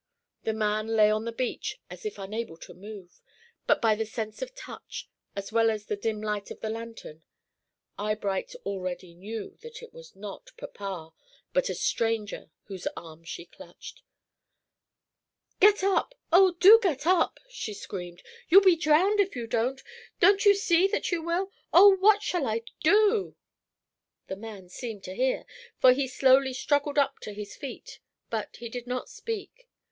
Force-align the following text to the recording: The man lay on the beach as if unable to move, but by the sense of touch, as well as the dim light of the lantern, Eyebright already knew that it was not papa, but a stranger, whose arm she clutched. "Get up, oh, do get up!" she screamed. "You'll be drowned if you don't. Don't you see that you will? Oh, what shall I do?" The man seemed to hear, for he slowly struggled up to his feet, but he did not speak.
The 0.45 0.53
man 0.53 0.87
lay 0.87 1.11
on 1.11 1.25
the 1.25 1.31
beach 1.31 1.77
as 1.87 2.07
if 2.07 2.17
unable 2.17 2.57
to 2.57 2.73
move, 2.73 3.21
but 3.67 3.79
by 3.79 3.93
the 3.93 4.07
sense 4.07 4.41
of 4.41 4.55
touch, 4.55 5.07
as 5.35 5.51
well 5.51 5.69
as 5.69 5.85
the 5.85 5.95
dim 5.95 6.19
light 6.23 6.49
of 6.49 6.59
the 6.59 6.71
lantern, 6.71 7.21
Eyebright 7.99 8.55
already 8.65 9.13
knew 9.13 9.59
that 9.61 9.83
it 9.83 9.93
was 9.93 10.15
not 10.15 10.53
papa, 10.57 11.13
but 11.53 11.69
a 11.69 11.75
stranger, 11.75 12.49
whose 12.63 12.87
arm 12.97 13.23
she 13.23 13.45
clutched. 13.45 14.01
"Get 15.59 15.83
up, 15.83 16.15
oh, 16.33 16.53
do 16.53 16.79
get 16.81 17.05
up!" 17.05 17.39
she 17.47 17.75
screamed. 17.75 18.23
"You'll 18.49 18.63
be 18.63 18.75
drowned 18.75 19.19
if 19.19 19.35
you 19.35 19.45
don't. 19.45 19.83
Don't 20.19 20.45
you 20.45 20.55
see 20.55 20.87
that 20.87 21.11
you 21.11 21.21
will? 21.21 21.51
Oh, 21.71 21.95
what 21.97 22.23
shall 22.23 22.47
I 22.47 22.63
do?" 22.81 23.35
The 24.25 24.35
man 24.35 24.67
seemed 24.67 25.03
to 25.03 25.13
hear, 25.13 25.45
for 25.79 25.93
he 25.93 26.07
slowly 26.07 26.53
struggled 26.53 26.97
up 26.97 27.19
to 27.19 27.33
his 27.33 27.55
feet, 27.55 27.99
but 28.31 28.55
he 28.55 28.67
did 28.67 28.87
not 28.87 29.07
speak. 29.07 29.69